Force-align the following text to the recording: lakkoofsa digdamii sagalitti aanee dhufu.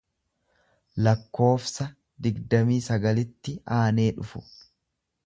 lakkoofsa 1.07 1.85
digdamii 2.29 2.79
sagalitti 2.87 3.55
aanee 3.77 4.09
dhufu. 4.17 4.43